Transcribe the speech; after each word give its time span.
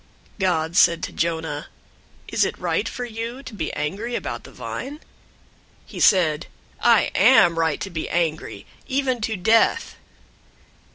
004:009 0.39 0.39
God 0.39 0.75
said 0.77 1.03
to 1.03 1.11
Jonah, 1.11 1.67
"Is 2.27 2.43
it 2.43 2.57
right 2.57 2.89
for 2.89 3.05
you 3.05 3.43
to 3.43 3.53
be 3.53 3.71
angry 3.73 4.15
about 4.15 4.45
the 4.45 4.51
vine?" 4.51 4.99
He 5.85 5.99
said, 5.99 6.47
"I 6.79 7.11
am 7.13 7.59
right 7.59 7.79
to 7.81 7.91
be 7.91 8.09
angry, 8.09 8.65
even 8.87 9.21
to 9.21 9.37
death." 9.37 9.97